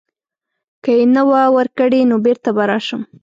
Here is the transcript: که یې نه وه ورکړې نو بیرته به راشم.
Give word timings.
که 0.83 0.91
یې 0.97 1.03
نه 1.15 1.21
وه 1.29 1.41
ورکړې 1.55 2.01
نو 2.09 2.15
بیرته 2.25 2.49
به 2.55 2.63
راشم. 2.69 3.01